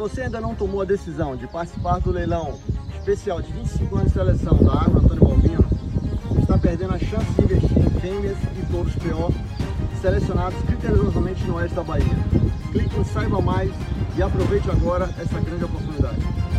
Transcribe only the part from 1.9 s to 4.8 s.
do leilão especial de 25 anos de seleção da